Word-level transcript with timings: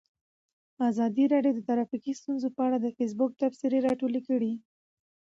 ازادي 0.89 1.25
راډیو 1.33 1.53
د 1.55 1.59
ټرافیکي 1.67 2.13
ستونزې 2.19 2.49
په 2.55 2.61
اړه 2.67 2.77
د 2.81 2.87
فیسبوک 2.97 3.31
تبصرې 3.41 3.79
راټولې 3.87 4.21
کړي. 4.27 4.53